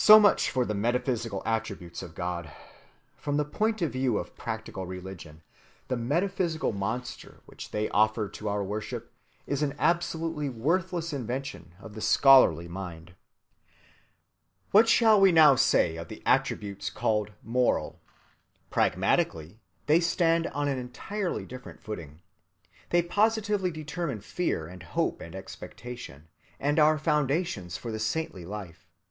[0.03, 2.49] So much for the metaphysical attributes of God!
[3.17, 5.43] From the point of view of practical religion,
[5.89, 9.11] the metaphysical monster which they offer to our worship
[9.45, 13.13] is an absolutely worthless invention of the scholarly mind.‐‐‐‐‐‐‐‐‐‐‐‐‐‐‐‐‐‐‐‐‐‐‐‐‐‐‐‐‐‐‐‐‐‐‐‐‐
[14.71, 17.99] What shall we now say of the attributes called moral?
[18.71, 22.21] Pragmatically, they stand on an entirely different footing.
[22.89, 26.27] They positively determine fear and hope and expectation,
[26.59, 28.87] and are foundations for the saintly life.